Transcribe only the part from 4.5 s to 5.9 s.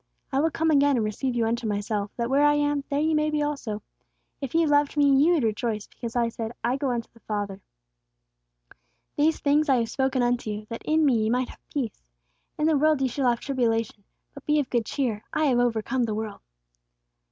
ye loved me, ye would rejoice,